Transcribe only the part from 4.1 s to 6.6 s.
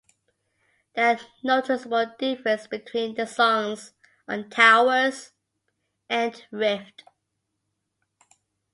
on "Towers..." and